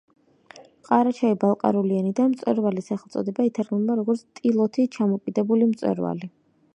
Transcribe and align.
ყარაჩაი-ბალყარული 0.87 1.99
ენიდან 2.03 2.31
მწვერვალის 2.31 2.89
სახელწოდება 2.93 3.47
ითარგმნება 3.49 3.99
როგორც 4.01 4.23
„ტილოთი 4.41 4.87
ჩამოკიდებული 4.97 5.69
მწვერვალი“. 5.75 6.33